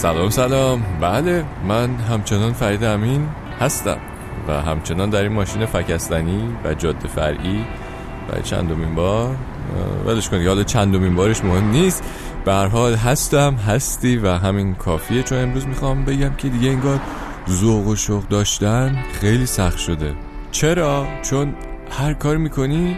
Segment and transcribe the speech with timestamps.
[0.00, 0.82] سلام سلام.
[1.00, 3.28] بله من همچنان فرید امین
[3.60, 3.96] هستم
[4.48, 7.64] و همچنان در این ماشین فکستنی و جاده فرعی
[8.30, 9.36] و چندمین بار
[10.06, 12.02] ولش کنید حالا چندمین بارش مهم نیست.
[12.44, 17.00] به هر حال هستم هستی و همین کافیه چون امروز می‌خوام بگم که دیگه انگار
[17.50, 20.14] ذوق و شوق داشتن خیلی سخت شده.
[20.52, 21.54] چرا؟ چون
[21.90, 22.96] هر کار می‌کنی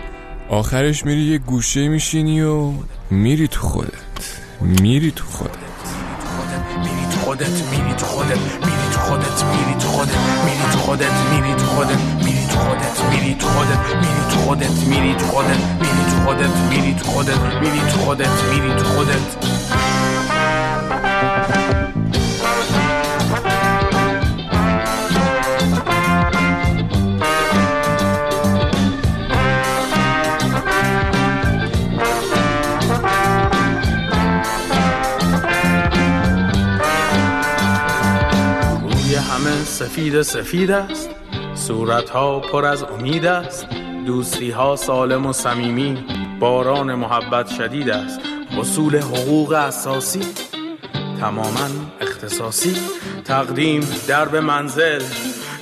[0.48, 2.73] آخرش میری یه گوشه میشینی و
[3.11, 3.93] میری تو خودت.
[4.61, 5.71] میری تو خودت.
[7.32, 11.67] خودت میری تو خودت میری تو خودت میری تو خودت میری تو خودت میری تو
[11.67, 16.14] خودت میری تو خودت میری تو خودت میری تو خودت میری تو خودت میری تو
[16.14, 19.82] خودت میری تو خودت میری تو خودت میری تو خودت
[39.92, 41.10] سفید سفید است.
[41.54, 43.66] صورت ها پر از امید است.
[44.06, 46.04] دوستی ها سالم و صمیمی.
[46.40, 48.20] باران محبت شدید است.
[48.58, 50.22] اصول حقوق اساسی.
[51.20, 51.68] تماما
[52.00, 52.76] اختصاصی.
[53.24, 55.02] تقدیم درب منزل.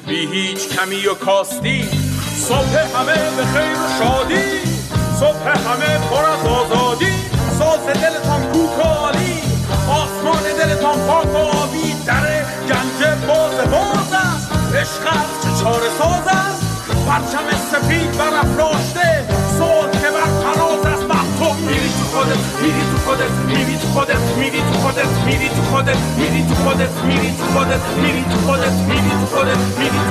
[0.06, 1.88] بی هیچ کمی و کاستی.
[2.36, 4.44] صبح همه به خیر و شادی.
[5.20, 7.12] صبح همه پر از آزادی.
[7.58, 9.40] ساز دلتان کوک و عالی.
[9.90, 11.94] آسمان دلتان پاک و آبی.
[12.06, 14.19] در گنج باز باز
[14.74, 16.62] عشق است چه چاره ساز است
[17.06, 19.26] پرچم سفید برافراشته
[19.58, 21.00] صلح که بر فراز است
[21.40, 25.62] خودت میری تو خودت میری تو خودت میری تو خودت میری تو خودت میری تو
[25.62, 30.09] خودت میری تو خودت میری تو خودت میری تو خودت میری تو خودت میری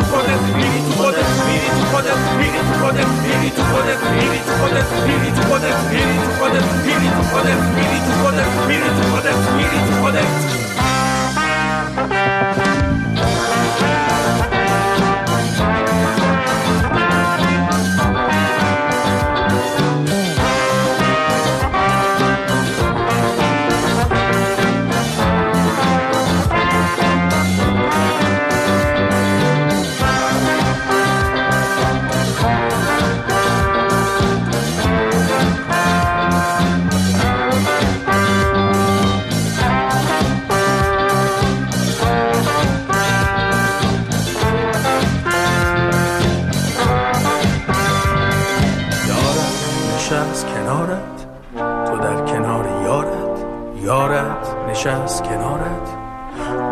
[55.49, 55.98] کنارت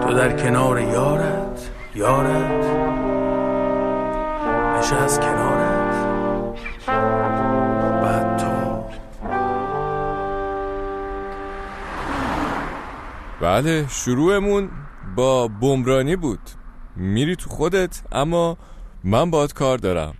[0.04, 2.66] تو در کنار یارت یارت
[4.78, 6.08] نشست کنارت.
[8.04, 8.84] بعد تو.
[13.42, 14.70] بله شروعمون
[15.16, 16.40] با بمرانی بود.
[16.96, 18.58] میری تو خودت اما
[19.04, 20.14] من باید کار دارم.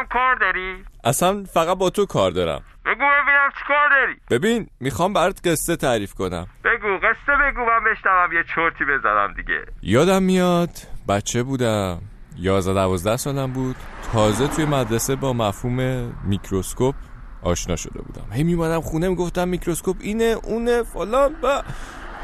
[0.00, 2.62] منم کار داری؟ اصلا فقط با تو کار دارم.
[2.86, 6.46] بگو ببینم چی کار داری؟ ببین می‌خوام برات قصه تعریف کنم.
[6.64, 9.66] بگو قصه بگو من بشنوم یه چرتی بزنم دیگه.
[9.82, 10.70] یادم میاد
[11.08, 11.98] بچه بودم.
[12.36, 13.76] یازده دوازده سالم بود.
[14.12, 16.94] تازه توی مدرسه با مفهوم میکروسکوپ
[17.42, 18.32] آشنا شده بودم.
[18.32, 21.62] هی میومدم خونه می‌گفتم میکروسکوپ اینه اونه فلان و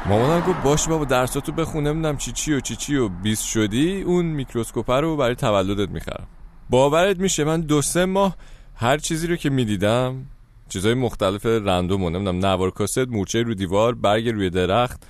[0.05, 4.01] مامانم گفت باش بابا درساتو بخون ببینم چی چی و چی چی و بیست شدی
[4.01, 6.27] اون میکروسکوپ رو برای تولدت می‌خرم.
[6.69, 8.35] باورت میشه من دو سه ماه
[8.75, 10.25] هر چیزی رو که می‌دیدم
[10.69, 15.01] چیزای مختلف رندوم و نمی‌دونم نوار کاست مورچه رو دیوار برگ روی درخت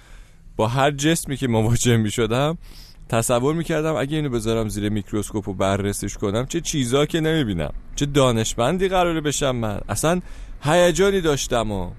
[0.56, 2.58] با هر جسمی که مواجه می شدم
[3.10, 7.44] تصور می کردم اگه اینو بذارم زیر میکروسکوپ و بررسیش کنم چه چیزا که نمی
[7.44, 9.82] بینم چه دانشمندی قراره بشم من.
[9.90, 10.22] اصلا
[10.62, 11.92] هیجانی داشتم و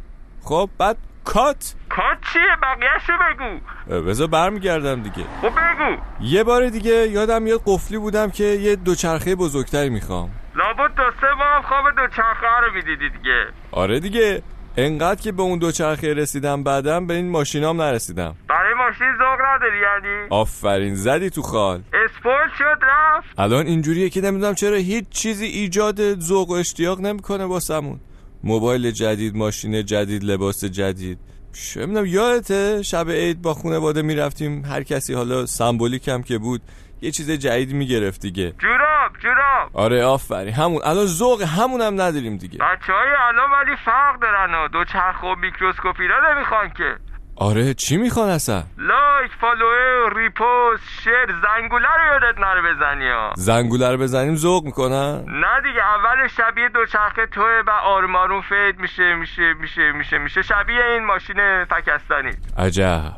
[0.43, 4.01] خب بعد کات؟ کار چیه؟ بقیهشو بگو.
[4.09, 5.25] بذار برمیگردم دیگه.
[5.43, 5.97] خب بگو.
[6.21, 10.31] یه بار دیگه یادم میاد قفلی بودم که یه دوچرخه بزرگتری می‌خوام.
[10.55, 13.47] لابد دو سه ماه خواب دوچرخه رو می‌دیدی دیگه.
[13.73, 14.43] آره دیگه.
[14.77, 18.35] انقدر که به اون دوچرخه رسیدم بعدم به این ماشینام نرسیدم.
[18.49, 21.83] برای ماشین ذوق نداری یعنی؟ آفرین زدی تو خال.
[21.93, 23.29] اسپول شد رفت.
[23.39, 28.01] الان اینجوریه که نمی‌دونم چرا هیچ چیزی ایجاد ذوق و اشتیاق نمی‌کنه واسمون.
[28.45, 31.19] موبایل جدید ماشین جدید لباس جدید.
[31.53, 34.65] چه می‌دونم یادته؟ شب عید با خانواده می‌رفتیم.
[34.65, 36.61] هر کسی حالا سمبولیک هم که بود
[37.03, 38.55] یه چیز جدید می‌گرفت دیگه.
[38.59, 39.71] جوراب جوراب.
[39.73, 40.55] آره آفرین.
[40.55, 40.81] همون.
[40.85, 42.59] الان ذوق همون هم نداریم دیگه.
[42.59, 47.08] بچه های الان ولی فرق دارن و دوچرخه و میکروسکوپی را نمی‌خوان که.
[47.41, 53.33] آره چی می‌خوان اصلا؟ like follow ه repost share زنگوله رو یادت نره بزنی ها.
[53.37, 58.81] زنگوله رو بزنیم ذوق می‌کنن؟ نه دیگه اول شبیه دوچرخه توئه و آروم آروم fade
[58.81, 60.43] میشه میشه میشه میشه میشه.
[60.43, 63.13] شبیه این ماشین فکسنی عجب.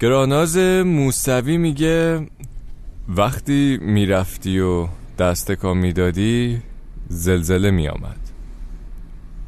[0.00, 2.26] گراناز موسوی میگه
[3.08, 4.88] وقتی می‌رفتی و
[5.18, 6.62] دست کام می‌دادی
[7.08, 8.20] زلزله میآمد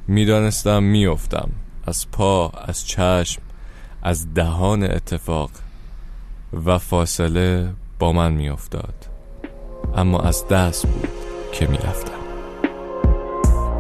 [0.09, 1.49] می‌دانستم میافتم.
[1.87, 3.43] از پا از چشم
[4.03, 5.51] از دهان اتفاق
[6.67, 7.69] و فاصله
[7.99, 8.95] با من میافتاد.
[9.97, 11.09] اما از دست بود
[11.53, 12.11] که می‌رفتم.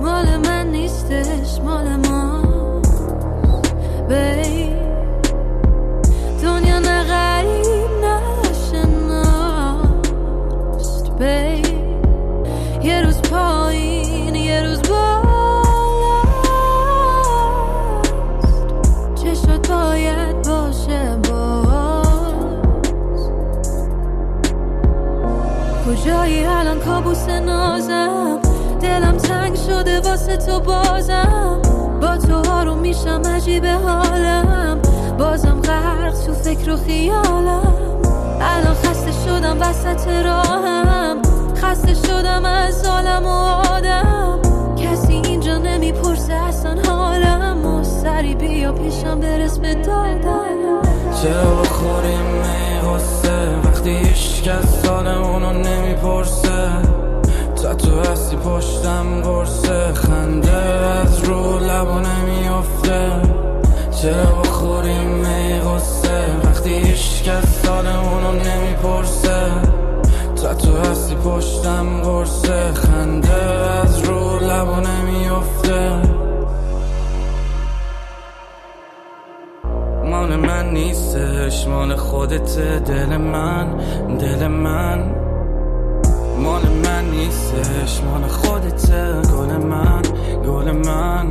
[0.00, 2.40] مال من نیستش مال ما.
[4.08, 4.70] بی
[6.42, 7.90] دنیا نه غریب
[8.50, 9.50] نشناست
[11.18, 11.62] بی
[12.88, 13.99] یه روز پایین
[27.38, 28.38] نازم.
[28.80, 31.60] دلم تنگ شده واسه تو بازم.
[32.00, 34.78] با تو آروم میشم عجیب حالم.
[35.18, 37.74] بازم غرق تو فکر و خیالم.
[38.40, 41.22] الان خسته شدم وسط راهم.
[41.56, 43.28] خسته شدم از عالم و
[43.74, 44.38] آدم.
[44.76, 47.66] کسی اینجا نمی‌پرسه اصلا حالم.
[47.66, 50.82] و سری بیا پیشم برس به دادم
[51.22, 52.70] چرا بخوریم می
[53.64, 56.99] وقتی هیچ کس سال اونو نمی‌پرسه.
[57.82, 63.12] تو هستی پشتم قرصه خنده از رو لبا نمیافته
[64.02, 69.50] چرا بخوریم می غصه وقتی هیچ کس اونو نمی‌پرسه.
[70.42, 73.32] تا تو هستی پشتم قرصه خنده
[73.84, 76.02] از رو لبا نمیافته
[80.04, 83.76] مال من نیستش مال خودت دل من
[84.18, 85.19] دل من.
[86.40, 88.90] مال من نیستش مال خودت
[89.32, 90.02] گل من
[90.46, 91.26] گل من.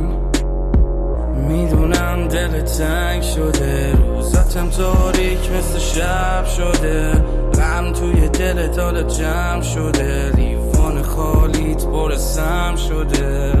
[1.48, 7.12] می‌دونم دل تنگ شده روزاتم تاریک مثل شب شده.
[7.54, 13.52] غم توی دل حالا جمع شده لیوان خالیت برسم شده.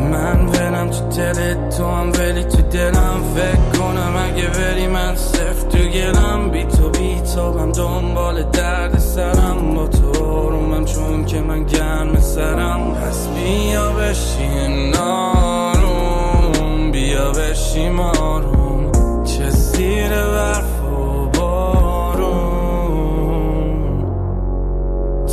[0.00, 5.68] من ولم تو دلت تو هم ولی تو دلم فکر کنم اگه بری من صفر
[5.68, 6.50] تو گلم.
[6.50, 9.74] بی تو بی تابم دنبال درد سرم.
[9.74, 12.94] با تو آرومم چون که من گرم سرم.
[12.94, 18.92] پس بیا بشین آروم بیا بشیم آروم
[19.24, 22.70] چه زیر برف و بارون.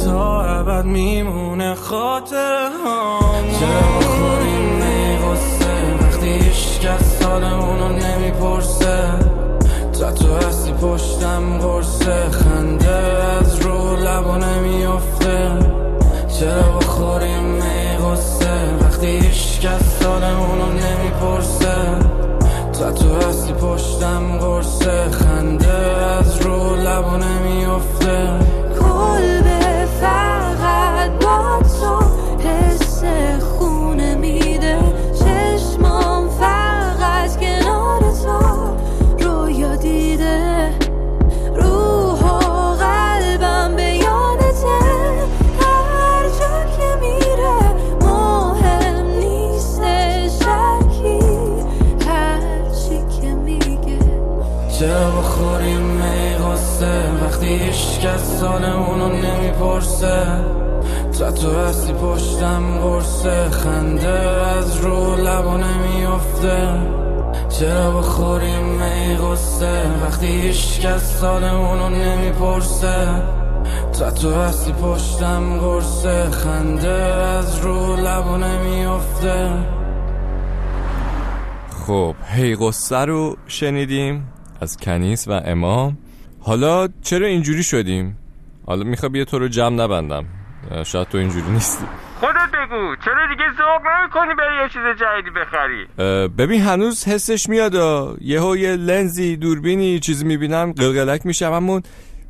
[0.06, 3.97] تا ابد میمونه خاطر هم
[7.38, 8.98] سال اونو نمی‌پرسه.
[10.00, 12.30] تا تو هستی پشتم قرصه.
[12.32, 12.90] خنده
[13.40, 15.50] از رو لبا نمیافته.
[16.40, 21.76] چرا بخوریم می غصه وقتی هیچ کس سال اونو نمی‌پرسه.
[22.80, 25.12] تا تو هستی پشتم قرصه.
[25.12, 25.74] خنده
[26.20, 28.30] از رو لبا نمیافته.
[28.80, 29.57] کلبه
[58.08, 60.26] کس سال اونو نمی‌پرسه.
[61.20, 63.50] تا تو هستی پشتم قرصه.
[63.50, 64.20] خنده
[64.58, 66.70] از رو لبا نمیافته.
[67.50, 73.22] چرا بخوریم می غصه؟ وقتی هیچ کس سال اونو نمی‌پرسه.
[74.00, 76.30] تا تو هستی پشتم قرصه.
[76.32, 79.50] خنده از رو لبا نمیافته.
[81.88, 85.98] خب هی قصه رو شنیدیم از کنیس و امام.
[86.48, 88.18] حالا چرا اینجوری شدیم؟
[88.66, 90.26] حالا میخوا بیا تو رو جمع نبندم.
[90.86, 91.86] شاید تو اینجوری نیستی.
[92.20, 97.74] خودت بگو چرا دیگه ذوق نمی‌کنی بری یه چیز جدیدی بخری؟ ببین هنوز حسش میاد
[98.22, 101.82] یهو یه لنزی دوربینی چیزی می‌بینم قلقلک میشم اما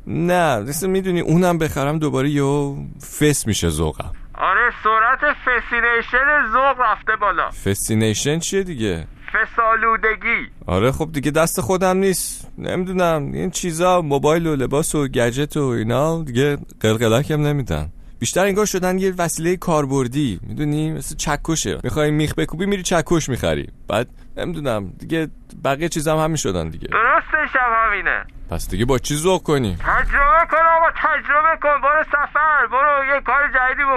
[0.06, 2.76] نه مثل می‌دونی اونم بخرم دوباره یهو
[3.20, 4.12] فس میشه ذوقم.
[4.34, 7.50] آره سرعت فسینیشن ذوق رفته بالا.
[7.50, 10.50] فسینیشن چیه دیگه؟ فسالودگی.
[10.66, 12.52] آره خب دیگه دست خودم نیست.
[12.58, 13.32] نمی‌دونم.
[13.32, 17.88] این چیزا موبایل و لباس و گجت و اینا دیگه قلقلک هم نمیدن.
[18.18, 20.40] بیشتر انگار شدن یه وسیله کاربردی.
[20.42, 21.78] می‌دونی؟ مثل چکشه.
[21.84, 23.68] می‌خوای میخ بکوبی میری چکش می‌خری.
[23.88, 24.92] بعد نمی‌دونم.
[24.98, 25.28] دیگه
[25.64, 26.88] بقیه چیز هم همین شدن دیگه.
[26.88, 31.80] درسته شب همینه پس دیگه با چی ذوق کنی؟ تجربه کن آقا تجربه کن.
[31.82, 32.77] برو سفر برو.
[32.77, 32.77] جدیدی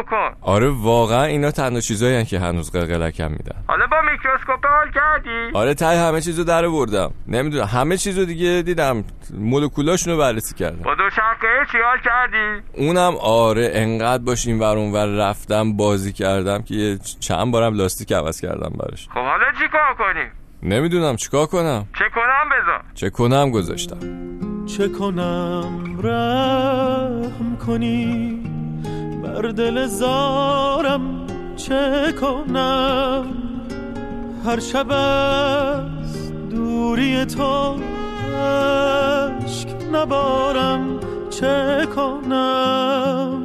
[0.01, 0.31] بکن.
[0.41, 3.63] آره واقعا اینا تنها چیزایی که هنوز قلقلکم میدن.
[3.67, 8.61] حالا با میکروسکوپ حال کردی؟ آره تای همه چیزو در بردم نمی‌دونم همه چیزو دیگه
[8.65, 9.03] دیدم.
[9.33, 10.83] مولکولاشونو بررسی کردم.
[10.83, 16.61] با دوچرخه چی حال کردی؟ اونم آره انقدر باش این ور اونور رفتم بازی کردم
[16.61, 19.07] که یه چند بارم لاستیک عوض کردم براش.
[19.09, 20.31] خب حالا چی کار کنیم
[20.63, 23.97] نمی‌دونم چیکار کنم؟ چه کنم بذار چه کنم گذاشتم.
[24.77, 28.50] چه کنم رحم کنی؟
[29.35, 31.01] بر دل زارم
[31.55, 33.25] چه کنم؟
[34.45, 37.75] هر شب از دوری تو
[38.35, 43.43] عشق نبارم چه کنم؟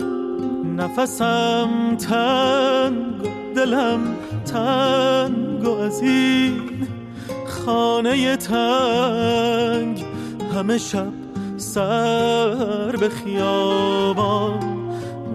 [0.77, 4.01] نفسم تنگ دلم
[4.53, 6.03] تنگ و از
[7.47, 10.05] خانه تنگ.
[10.55, 11.13] همه شب
[11.57, 14.76] سر به خیابان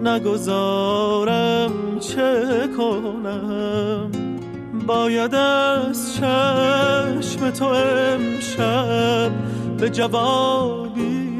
[0.04, 4.10] نگذارم چه کنم؟
[4.86, 9.30] باید از چشم تو امشب
[9.78, 11.32] به جوابی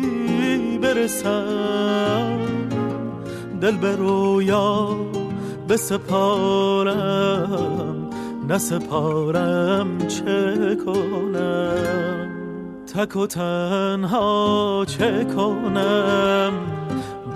[0.83, 2.39] برسم.
[3.61, 4.97] دل به رویا
[5.69, 7.23] بسپارم
[8.49, 12.29] نسپارم چه کنم؟
[12.95, 16.82] تک و تنها چه کنم؟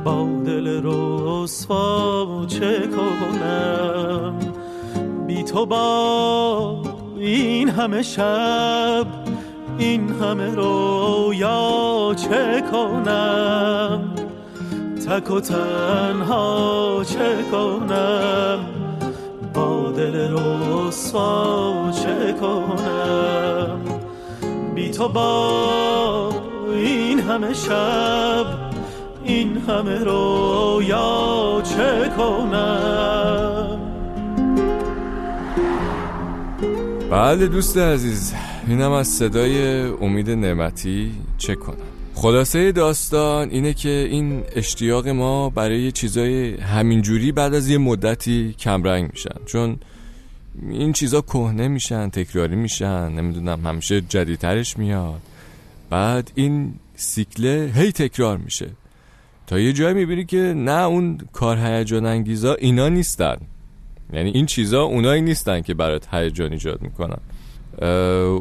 [0.07, 4.35] با دل رسوا چه کنم؟
[5.27, 6.83] بی تو با
[7.17, 9.07] این همه شب
[9.79, 14.15] این همه رویا چه کنم؟
[15.07, 18.59] تک و تنها چه کنم؟
[19.55, 23.81] با دل رسوا چه کنم؟
[24.75, 26.31] بی تو با
[26.75, 28.76] این همه شب
[29.27, 33.81] این همه رویا چه کنم؟
[37.11, 38.35] بله دوست عزیز
[38.69, 41.77] اینم از صدای امید نعمتی چه کنم.
[42.15, 49.11] خلاصه داستان اینه که این اشتیاق ما برای چیزای همینجوری بعد از یه مدتی کمرنگ
[49.13, 49.45] میشن.
[49.47, 49.77] چون
[50.71, 55.21] این چیزا کهنه میشن تکراری میشن نمی‌دونم همیشه جدیدترش میاد.
[55.91, 58.67] بعد این سیکله هی تکرار میشه.
[59.47, 63.37] تا یه جایی می‌بینی که نه اون کار هیجان انگیزا اینا نیستن.
[64.13, 67.19] یعنی این چیزا اونایی نیستن که برات هیجان ایجاد می‌کنن.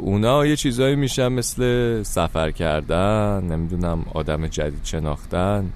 [0.01, 5.69] اونا یه چیزایی میشن مثل سفر کردن نمی‌دونم آدم جدید شناختن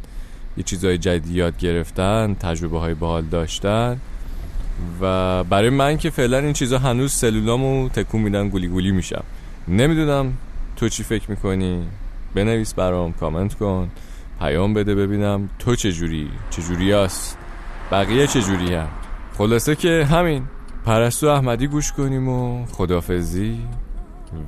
[0.57, 3.99] یه چیزای جدید یاد گرفتن تجربه های باحال داشتن.
[5.01, 9.23] و برای من که فعلا این چیزا هنوز سلولامو تکون میدن گولی گولی میشم.
[9.67, 10.33] نمی‌دونم
[10.75, 11.83] تو چی فکر می‌کنی؟
[12.35, 13.89] بنویس برام کامنت کن.
[14.39, 17.37] پیام بده ببینم تو چجوری؟ چجوری هست؟
[17.91, 18.87] بقیه چجوری هم
[19.37, 20.43] خلاصه که همین.
[20.85, 23.59] پرستو احمدی گوش کنیم و خدافزی.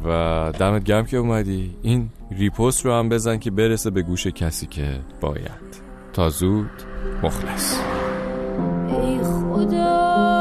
[0.05, 1.75] و دمت گرم که اومدی.
[1.81, 5.81] این ریپوست رو هم بزن که برسه به گوش کسی که باید.
[6.13, 6.69] تا زود
[7.23, 7.79] مخلص.
[8.87, 10.40] ای خدا.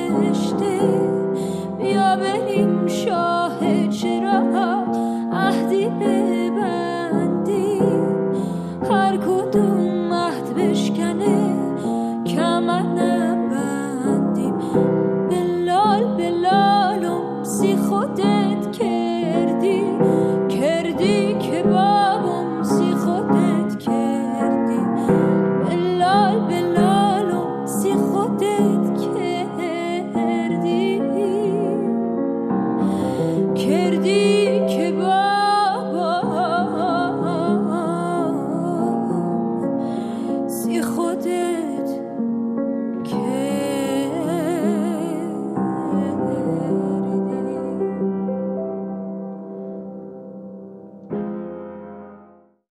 [0.19, 0.79] بهشته
[1.79, 3.70] بیا بریم شاه